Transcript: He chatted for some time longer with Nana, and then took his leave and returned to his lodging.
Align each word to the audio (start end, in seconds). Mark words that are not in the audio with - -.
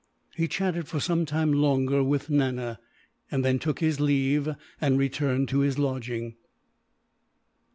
He 0.35 0.47
chatted 0.47 0.87
for 0.87 0.99
some 0.99 1.27
time 1.27 1.53
longer 1.53 2.03
with 2.03 2.27
Nana, 2.27 2.79
and 3.29 3.45
then 3.45 3.59
took 3.59 3.81
his 3.81 3.99
leave 3.99 4.49
and 4.81 4.97
returned 4.97 5.47
to 5.49 5.59
his 5.59 5.77
lodging. 5.77 6.37